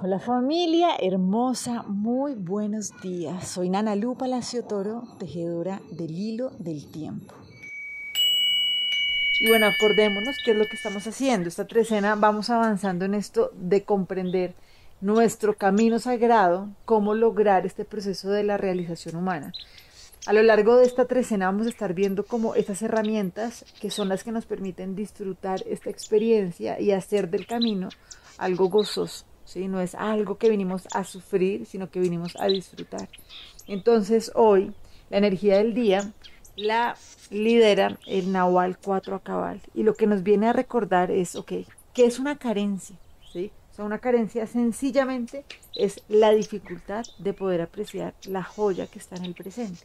Hola 0.00 0.20
familia 0.20 0.90
hermosa, 1.00 1.82
muy 1.82 2.34
buenos 2.34 2.92
días. 3.02 3.48
Soy 3.48 3.68
Nana 3.68 3.96
Lu 3.96 4.14
Palacio 4.14 4.62
Toro, 4.62 5.02
tejedora 5.18 5.80
del 5.90 6.12
hilo 6.12 6.52
del 6.60 6.86
tiempo. 6.86 7.34
Y 9.40 9.48
bueno, 9.48 9.66
acordémonos 9.66 10.36
qué 10.44 10.52
es 10.52 10.56
lo 10.56 10.66
que 10.66 10.76
estamos 10.76 11.04
haciendo. 11.08 11.48
Esta 11.48 11.66
trecena 11.66 12.14
vamos 12.14 12.48
avanzando 12.48 13.06
en 13.06 13.14
esto 13.14 13.50
de 13.54 13.82
comprender 13.82 14.54
nuestro 15.00 15.56
camino 15.56 15.98
sagrado, 15.98 16.68
cómo 16.84 17.14
lograr 17.14 17.66
este 17.66 17.84
proceso 17.84 18.30
de 18.30 18.44
la 18.44 18.56
realización 18.56 19.16
humana. 19.16 19.52
A 20.26 20.32
lo 20.32 20.44
largo 20.44 20.76
de 20.76 20.86
esta 20.86 21.06
trecena 21.06 21.46
vamos 21.46 21.66
a 21.66 21.70
estar 21.70 21.92
viendo 21.92 22.24
como 22.24 22.54
estas 22.54 22.82
herramientas 22.82 23.64
que 23.80 23.90
son 23.90 24.08
las 24.08 24.22
que 24.22 24.30
nos 24.30 24.46
permiten 24.46 24.94
disfrutar 24.94 25.64
esta 25.66 25.90
experiencia 25.90 26.78
y 26.78 26.92
hacer 26.92 27.30
del 27.30 27.48
camino 27.48 27.88
algo 28.38 28.68
gozoso. 28.68 29.24
¿Sí? 29.48 29.66
No 29.66 29.80
es 29.80 29.94
algo 29.94 30.36
que 30.36 30.50
vinimos 30.50 30.86
a 30.94 31.04
sufrir, 31.04 31.64
sino 31.64 31.90
que 31.90 32.00
vinimos 32.00 32.36
a 32.38 32.46
disfrutar. 32.46 33.08
Entonces 33.66 34.30
hoy 34.34 34.72
la 35.10 35.18
energía 35.18 35.56
del 35.56 35.74
día 35.74 36.12
la 36.54 36.96
lidera 37.30 37.98
el 38.06 38.30
Nahual 38.30 38.78
4 38.78 39.16
a 39.16 39.20
cabal 39.20 39.60
y 39.74 39.84
lo 39.84 39.94
que 39.94 40.06
nos 40.06 40.22
viene 40.22 40.48
a 40.48 40.52
recordar 40.52 41.10
es, 41.10 41.34
ok, 41.34 41.52
¿qué 41.94 42.04
es 42.04 42.18
una 42.18 42.38
carencia? 42.38 42.96
¿Sí? 43.32 43.50
una 43.84 44.00
carencia 44.00 44.44
sencillamente 44.48 45.44
es 45.76 46.02
la 46.08 46.32
dificultad 46.32 47.06
de 47.18 47.32
poder 47.32 47.60
apreciar 47.60 48.12
la 48.26 48.42
joya 48.42 48.88
que 48.88 48.98
está 48.98 49.14
en 49.14 49.24
el 49.24 49.34
presente. 49.34 49.84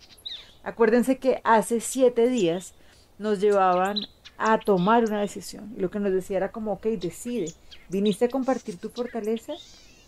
Acuérdense 0.64 1.20
que 1.20 1.42
hace 1.44 1.80
siete 1.80 2.28
días 2.28 2.74
nos 3.20 3.40
llevaban 3.40 3.98
a 4.40 4.58
tomar 4.58 5.04
una 5.06 5.22
decisión 5.22 5.74
y 5.78 5.82
lo 5.82 5.92
que 5.92 6.00
nos 6.00 6.12
decía 6.12 6.38
era 6.38 6.52
como, 6.52 6.74
ok, 6.74 6.88
decide, 6.88 7.54
¿viniste 7.94 8.26
a 8.26 8.30
compartir 8.30 8.78
tu 8.78 8.90
fortaleza 8.90 9.54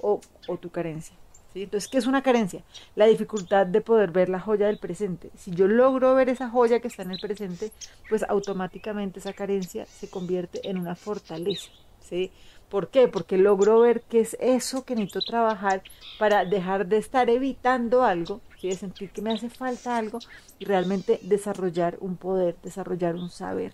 o, 0.02 0.20
tu 0.60 0.70
carencia? 0.72 1.16
Entonces, 1.54 1.88
¿qué 1.88 2.00
es 2.00 2.08
una 2.08 2.22
carencia? 2.22 2.64
La 2.96 3.06
dificultad 3.06 3.66
de 3.66 3.80
poder 3.80 4.12
ver 4.12 4.28
la 4.28 4.42
joya 4.42 4.68
del 4.68 4.78
presente. 4.78 5.30
Si 5.38 5.52
yo 5.52 5.68
logro 5.68 6.14
ver 6.14 6.28
esa 6.28 6.50
joya 6.50 6.82
que 6.82 6.90
está 6.90 7.04
en 7.04 7.12
el 7.12 7.20
presente, 7.20 7.72
pues 8.10 8.24
automáticamente 8.24 9.20
esa 9.20 9.32
carencia 9.32 9.86
se 9.86 10.10
convierte 10.10 10.68
en 10.68 10.78
una 10.78 10.96
fortaleza. 10.96 11.70
¿sí? 12.02 12.32
¿Por 12.70 12.90
qué? 12.90 13.08
Porque 13.08 13.38
logro 13.38 13.80
ver 13.80 14.02
qué 14.02 14.20
es 14.20 14.36
eso 14.42 14.84
que 14.84 14.96
necesito 14.96 15.22
trabajar 15.22 15.82
para 16.20 16.44
dejar 16.44 16.88
de 16.88 16.98
estar 16.98 17.30
evitando 17.30 18.04
algo, 18.04 18.42
¿sí? 18.60 18.68
de 18.68 18.76
sentir 18.76 19.12
que 19.12 19.22
me 19.22 19.32
hace 19.32 19.50
falta 19.50 19.96
algo 19.96 20.20
y 20.60 20.66
realmente 20.66 21.20
desarrollar 21.22 21.98
un 22.02 22.18
poder, 22.18 22.58
desarrollar 22.64 23.16
un 23.16 23.30
saber. 23.30 23.72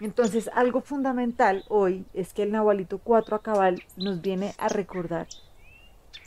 Entonces, 0.00 0.50
algo 0.54 0.80
fundamental 0.80 1.64
hoy 1.68 2.06
es 2.14 2.32
que 2.32 2.42
el 2.42 2.52
Nahualito 2.52 2.98
4 2.98 3.36
a 3.36 3.42
cabal 3.42 3.82
nos 3.96 4.22
viene 4.22 4.54
a 4.58 4.68
recordar 4.68 5.28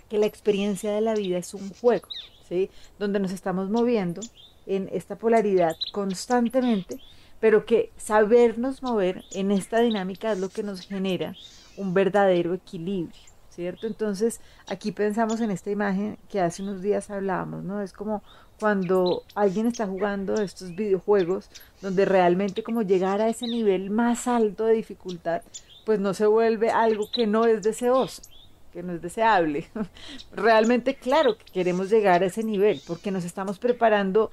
que 0.10 0.20
la 0.20 0.28
experiencia 0.28 0.92
de 0.92 1.02
la 1.02 1.16
vida 1.16 1.40
es 1.40 1.56
un 1.56 1.72
juego, 1.74 2.08
¿sí? 2.48 2.70
donde 3.00 3.20
nos 3.20 3.32
estamos 3.32 3.72
moviendo 3.72 4.22
en 4.68 4.90
esta 4.94 5.16
polaridad 5.16 5.76
constantemente, 5.92 7.00
pero 7.40 7.66
que 7.66 7.92
sabernos 7.98 8.84
mover 8.84 9.24
en 9.32 9.50
esta 9.50 9.80
dinámica 9.80 10.32
es 10.32 10.40
lo 10.40 10.50
que 10.50 10.62
nos 10.62 10.82
genera 10.82 11.36
un 11.76 11.96
verdadero 11.96 12.54
equilibrio, 12.54 13.33
¿cierto? 13.54 13.88
Entonces, 13.88 14.42
aquí 14.68 14.92
pensamos 14.92 15.40
en 15.42 15.52
esta 15.52 15.72
imagen 15.72 16.18
que 16.30 16.42
hace 16.42 16.64
unos 16.64 16.82
días 16.82 17.10
hablábamos, 17.10 17.64
¿no? 17.64 17.82
Es 17.82 17.94
como 17.94 18.24
cuando 18.60 19.24
alguien 19.36 19.68
está 19.68 19.88
jugando 19.88 20.36
estos 20.36 20.76
videojuegos 20.76 21.50
donde 21.82 22.06
realmente 22.06 22.64
como 22.64 22.82
llegar 22.82 23.22
a 23.22 23.30
ese 23.30 23.48
nivel 23.48 23.90
más 23.90 24.28
alto 24.28 24.66
de 24.66 24.74
dificultad, 24.74 25.42
pues 25.86 26.00
no 26.00 26.14
se 26.14 26.26
vuelve 26.26 26.70
algo 26.70 27.10
que 27.12 27.28
no 27.28 27.46
es 27.46 27.62
deseoso, 27.62 28.22
que 28.72 28.84
no 28.84 28.94
es 28.94 29.02
deseable. 29.02 29.68
Realmente 30.32 30.96
claro 30.96 31.38
que 31.38 31.46
queremos 31.52 31.90
llegar 31.90 32.24
a 32.24 32.28
ese 32.28 32.44
nivel 32.44 32.82
porque 32.88 33.12
nos 33.12 33.26
estamos 33.26 33.60
preparando 33.60 34.32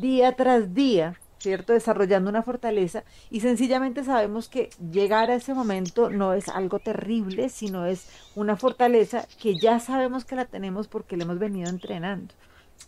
día 0.00 0.32
tras 0.36 0.72
día 0.72 1.18
¿cierto? 1.42 1.72
Desarrollando 1.72 2.30
una 2.30 2.42
fortaleza 2.42 3.04
y 3.30 3.40
sencillamente 3.40 4.04
sabemos 4.04 4.48
que 4.48 4.70
llegar 4.92 5.30
a 5.30 5.34
ese 5.34 5.54
momento 5.54 6.08
no 6.08 6.34
es 6.34 6.48
algo 6.48 6.78
terrible, 6.78 7.48
sino 7.48 7.84
es 7.84 8.06
una 8.36 8.56
fortaleza 8.56 9.26
que 9.40 9.58
ya 9.58 9.80
sabemos 9.80 10.24
que 10.24 10.36
la 10.36 10.44
tenemos 10.44 10.86
porque 10.86 11.16
la 11.16 11.24
hemos 11.24 11.38
venido 11.38 11.68
entrenando. 11.68 12.32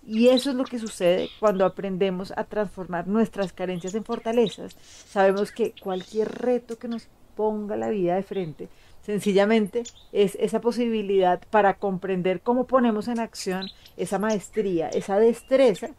Y 0.06 0.28
eso 0.28 0.50
es 0.50 0.56
lo 0.56 0.64
que 0.64 0.78
sucede 0.78 1.28
cuando 1.40 1.64
aprendemos 1.64 2.32
a 2.36 2.44
transformar 2.44 3.06
nuestras 3.06 3.52
carencias 3.52 3.94
en 3.94 4.04
fortalezas. 4.04 4.76
Sabemos 5.08 5.50
que 5.50 5.74
cualquier 5.82 6.30
reto 6.30 6.78
que 6.78 6.88
nos 6.88 7.08
ponga 7.36 7.76
la 7.76 7.90
vida 7.90 8.14
de 8.14 8.22
frente, 8.22 8.68
sencillamente 9.02 9.82
es 10.12 10.36
esa 10.40 10.60
posibilidad 10.60 11.40
para 11.50 11.74
comprender 11.74 12.40
cómo 12.40 12.66
ponemos 12.66 13.08
en 13.08 13.18
acción 13.18 13.66
esa 13.96 14.18
maestría, 14.18 14.88
esa 14.88 15.18
destreza 15.18 15.90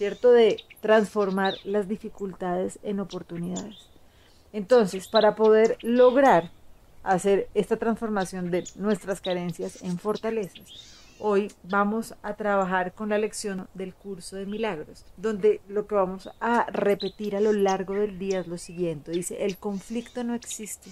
¿cierto? 0.00 0.32
De 0.32 0.64
transformar 0.80 1.56
las 1.62 1.86
dificultades 1.86 2.78
en 2.82 3.00
oportunidades. 3.00 3.90
Entonces, 4.50 5.08
para 5.08 5.36
poder 5.36 5.76
lograr 5.82 6.50
hacer 7.02 7.50
esta 7.52 7.76
transformación 7.76 8.50
de 8.50 8.64
nuestras 8.76 9.20
carencias 9.20 9.82
en 9.82 9.98
fortalezas, 9.98 10.96
hoy 11.18 11.52
vamos 11.64 12.14
a 12.22 12.32
trabajar 12.32 12.94
con 12.94 13.10
la 13.10 13.18
lección 13.18 13.68
del 13.74 13.92
curso 13.92 14.36
de 14.36 14.46
milagros, 14.46 15.04
donde 15.18 15.60
lo 15.68 15.86
que 15.86 15.96
vamos 15.96 16.30
a 16.40 16.64
repetir 16.70 17.36
a 17.36 17.40
lo 17.42 17.52
largo 17.52 17.92
del 17.92 18.18
día 18.18 18.40
es 18.40 18.46
lo 18.46 18.56
siguiente. 18.56 19.10
Dice, 19.10 19.44
el 19.44 19.58
conflicto 19.58 20.24
no 20.24 20.34
existe, 20.34 20.88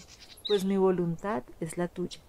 pues 0.46 0.66
mi 0.66 0.76
voluntad 0.76 1.44
es 1.60 1.78
la 1.78 1.88
tuya. 1.88 2.20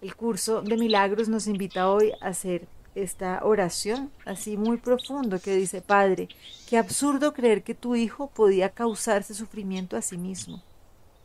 El 0.00 0.14
curso 0.14 0.62
de 0.62 0.76
milagros 0.76 1.28
nos 1.28 1.48
invita 1.48 1.90
hoy 1.90 2.12
a 2.20 2.28
hacer 2.28 2.68
esta 2.94 3.40
oración 3.42 4.10
así 4.26 4.56
muy 4.56 4.76
profundo 4.76 5.40
que 5.40 5.56
dice, 5.56 5.80
Padre, 5.80 6.28
qué 6.68 6.76
absurdo 6.76 7.32
creer 7.32 7.62
que 7.62 7.74
tu 7.74 7.96
hijo 7.96 8.28
podía 8.28 8.68
causarse 8.68 9.34
sufrimiento 9.34 9.96
a 9.96 10.02
sí 10.02 10.18
mismo. 10.18 10.62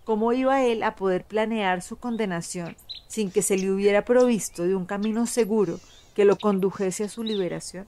¿Cómo 0.06 0.31
iba 0.31 0.63
él 0.63 0.83
a 0.83 0.95
poder 0.95 1.25
planear 1.25 1.81
su 1.81 1.97
condenación 1.97 2.77
sin 3.07 3.29
que 3.29 3.41
se 3.41 3.57
le 3.57 3.72
hubiera 3.72 4.06
provisto 4.06 4.63
de 4.63 4.75
un 4.75 4.85
camino 4.85 5.25
seguro 5.25 5.79
que 6.16 6.23
lo 6.23 6.38
condujese 6.38 7.03
a 7.03 7.09
su 7.09 7.23
liberación? 7.23 7.88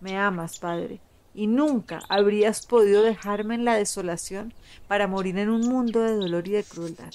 Me 0.00 0.18
amas, 0.18 0.58
Padre, 0.58 1.00
y 1.32 1.46
nunca 1.46 2.02
habrías 2.08 2.66
podido 2.66 3.02
dejarme 3.02 3.54
en 3.54 3.64
la 3.64 3.76
desolación 3.76 4.52
para 4.88 5.06
morir 5.06 5.38
en 5.38 5.48
un 5.48 5.68
mundo 5.68 6.00
de 6.00 6.16
dolor 6.16 6.48
y 6.48 6.52
de 6.52 6.64
crueldad. 6.64 7.12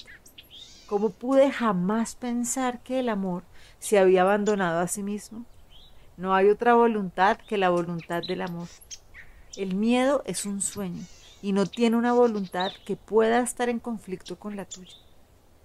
¿Cómo 0.86 1.10
pude 1.10 1.52
jamás 1.52 2.14
pensar 2.14 2.82
que 2.82 3.00
el 3.00 3.10
amor 3.10 3.42
se 3.78 3.98
había 3.98 4.22
abandonado 4.22 4.80
a 4.80 4.88
sí 4.88 5.02
mismo? 5.02 5.44
No 6.18 6.34
hay 6.34 6.48
otra 6.48 6.74
voluntad 6.74 7.38
que 7.48 7.56
la 7.56 7.70
voluntad 7.70 8.24
del 8.26 8.42
amor. 8.42 8.66
El 9.56 9.76
miedo 9.76 10.24
es 10.26 10.46
un 10.46 10.60
sueño 10.60 11.04
y 11.42 11.52
no 11.52 11.64
tiene 11.64 11.94
una 11.94 12.12
voluntad 12.12 12.72
que 12.84 12.96
pueda 12.96 13.38
estar 13.38 13.68
en 13.68 13.78
conflicto 13.78 14.36
con 14.36 14.56
la 14.56 14.64
tuya. 14.64 14.96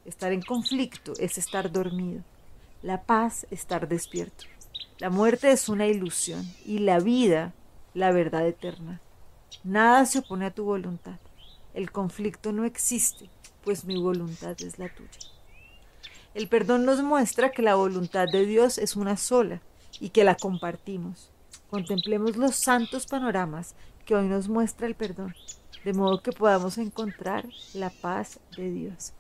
Estar 0.06 0.31
en 0.31 0.44
conflicto 0.44 1.13
es 1.18 1.40
estar 1.40 1.72
dormido. 1.72 2.22
La 2.84 3.02
paz, 3.02 3.47
estar 3.50 3.88
despierto. 3.88 4.46
La 5.00 5.09
muerte 5.09 5.52
es 5.52 5.69
una 5.69 5.88
ilusión 5.88 6.46
y 6.68 6.78
la 6.78 7.00
vida, 7.00 7.52
la 7.96 8.12
verdad 8.12 8.46
eterna. 8.47 9.02
Nada 9.63 10.06
se 10.06 10.19
opone 10.19 10.46
a 10.46 10.53
tu 10.53 10.66
voluntad. 10.66 11.18
El 11.74 11.90
conflicto 11.90 12.52
no 12.52 12.63
existe, 12.63 13.28
pues 13.63 13.86
mi 13.86 14.00
voluntad 14.00 14.56
es 14.62 14.78
la 14.78 14.94
tuya. 14.94 15.31
El 16.36 16.47
perdón 16.47 16.86
nos 16.86 17.02
muestra 17.02 17.50
que 17.50 17.63
la 17.63 17.74
voluntad 17.74 18.28
de 18.31 18.46
Dios 18.46 18.78
es 18.78 18.96
una 18.96 19.18
sola 19.18 19.59
y 20.03 20.09
que 20.09 20.25
la 20.25 20.36
compartimos. 20.36 21.31
Contemplemos 21.69 22.36
los 22.36 22.58
santos 22.58 23.08
panoramas 23.08 23.74
que 24.06 24.14
hoy 24.14 24.28
nos 24.28 24.50
muestra 24.50 24.86
el 24.86 24.96
perdón, 24.96 25.34
de 25.86 25.94
modo 25.94 26.22
que 26.22 26.34
podamos 26.34 26.78
encontrar 26.78 27.47
la 27.74 27.90
paz 27.90 28.42
de 28.58 28.69
Dios. 28.69 29.13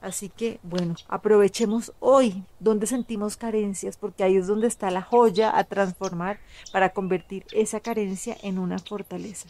Así 0.00 0.30
que, 0.30 0.58
bueno, 0.62 0.94
aprovechemos 1.08 1.92
hoy 2.00 2.44
donde 2.60 2.86
sentimos 2.86 3.36
carencias, 3.36 3.98
porque 3.98 4.24
ahí 4.24 4.36
es 4.36 4.46
donde 4.46 4.68
está 4.68 4.90
la 4.90 5.02
joya 5.02 5.58
a 5.58 5.64
transformar 5.64 6.38
para 6.72 6.94
convertir 6.94 7.44
esa 7.52 7.80
carencia 7.80 8.38
en 8.42 8.58
una 8.58 8.78
fortaleza. 8.78 9.48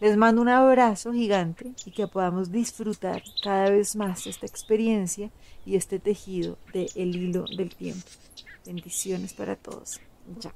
Les 0.00 0.16
mando 0.16 0.42
un 0.42 0.48
abrazo 0.48 1.12
gigante 1.12 1.72
y 1.86 1.92
que 1.92 2.08
podamos 2.08 2.50
disfrutar 2.50 3.22
cada 3.44 3.70
vez 3.70 3.94
más 3.94 4.26
esta 4.26 4.46
experiencia 4.46 5.30
y 5.64 5.76
este 5.76 6.00
tejido 6.00 6.58
del 6.72 7.14
hilo 7.14 7.44
del 7.56 7.76
tiempo. 7.76 8.08
Bendiciones 8.66 9.32
para 9.34 9.54
todos. 9.56 10.00
Ya. 10.38 10.52